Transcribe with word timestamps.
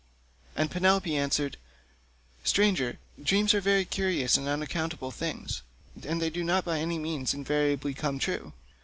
And 0.55 0.71
Penelope 0.71 1.15
answered, 1.15 1.57
"Stranger, 2.43 2.97
dreams 3.21 3.53
are 3.53 3.61
very 3.61 3.85
curious 3.85 4.35
and 4.35 4.47
unaccountable 4.47 5.11
things, 5.11 5.61
and 6.03 6.19
they 6.19 6.31
do 6.31 6.43
not 6.43 6.65
by 6.65 6.79
any 6.79 6.97
means 6.97 7.35
invariably 7.35 7.93
come 7.93 8.17
true. 8.17 8.51